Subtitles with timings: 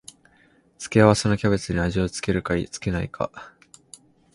[0.79, 3.29] 付け合わせのキャベツに味を付けるか付けないか